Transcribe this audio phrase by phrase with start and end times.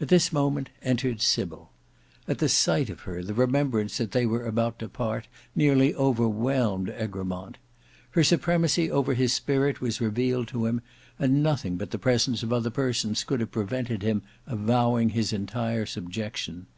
[0.00, 1.72] At this moment entered Sybil.
[2.28, 6.88] At the sight of her, the remembrance that they were about to part, nearly overwhelmed
[6.90, 7.58] Egremont.
[8.10, 10.82] Her supremacy over his spirit was revealed to him,
[11.18, 15.84] and nothing but the presence of other persons could have prevented him avowing his entire
[15.84, 16.68] subjection.